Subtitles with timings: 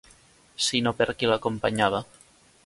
[0.67, 2.01] ...sinó per qui l'acompanyava.